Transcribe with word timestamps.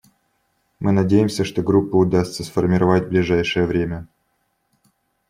Мы 0.79 0.91
надеемся, 0.93 1.43
что 1.43 1.61
Группу 1.61 1.95
удастся 1.99 2.43
сформировать 2.43 3.05
в 3.05 3.09
ближайшее 3.09 3.67
время. 3.67 4.07